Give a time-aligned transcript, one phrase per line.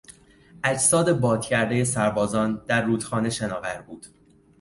[0.63, 4.07] اجساد باد کردهی سربازان در روخانه شناور بود.